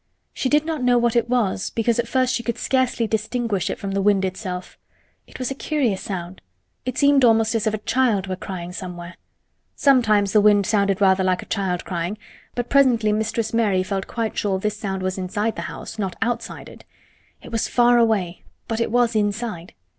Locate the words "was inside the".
15.03-15.61